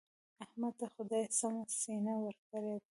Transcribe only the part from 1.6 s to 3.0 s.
سینه ورکړې ده.